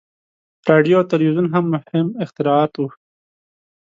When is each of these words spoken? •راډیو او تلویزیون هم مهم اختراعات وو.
•راډیو 0.69 0.95
او 0.99 1.09
تلویزیون 1.11 1.47
هم 1.53 1.65
مهم 1.73 2.07
اختراعات 2.23 2.71
وو. 2.75 2.87